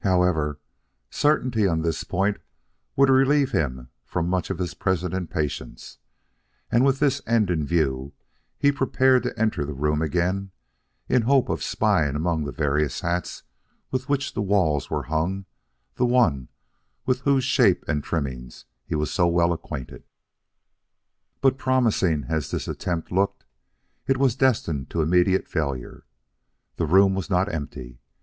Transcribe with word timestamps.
However, 0.00 0.60
certainty 1.08 1.66
on 1.66 1.80
this 1.80 2.04
point 2.04 2.36
would 2.96 3.08
relieve 3.08 3.52
him 3.52 3.88
from 4.04 4.28
much 4.28 4.50
of 4.50 4.58
his 4.58 4.74
present 4.74 5.14
impatience, 5.14 5.96
and 6.70 6.84
with 6.84 6.98
this 6.98 7.22
end 7.26 7.48
in 7.48 7.64
view 7.66 8.12
he 8.58 8.72
prepared 8.72 9.22
to 9.22 9.38
enter 9.40 9.64
the 9.64 9.72
room 9.72 10.02
again 10.02 10.50
in 11.08 11.22
the 11.22 11.26
hope 11.28 11.48
of 11.48 11.62
spying 11.62 12.14
among 12.14 12.44
the 12.44 12.52
various 12.52 13.00
hats 13.00 13.42
with 13.90 14.06
which 14.06 14.34
the 14.34 14.42
walls 14.42 14.90
were 14.90 15.04
hung 15.04 15.46
the 15.94 16.04
one 16.04 16.48
with 17.06 17.20
whose 17.20 17.44
shape 17.44 17.82
and 17.88 18.04
trimming 18.04 18.50
he 18.84 18.94
was 18.94 19.10
so 19.10 19.26
well 19.26 19.50
acquainted. 19.50 20.04
But 21.40 21.56
promising 21.56 22.26
as 22.28 22.50
this 22.50 22.68
attempt 22.68 23.10
looked, 23.10 23.46
it 24.06 24.18
was 24.18 24.36
destined 24.36 24.90
to 24.90 25.00
immediate 25.00 25.48
failure. 25.48 26.04
The 26.76 26.84
room 26.84 27.14
was 27.14 27.30
not 27.30 27.50
empty. 27.50 27.98